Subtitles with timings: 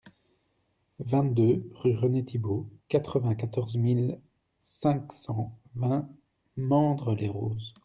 [0.97, 4.19] vingt-deux rue René Thibault, quatre-vingt-quatorze mille
[4.57, 6.09] cinq cent vingt
[6.57, 7.75] Mandres-les-Roses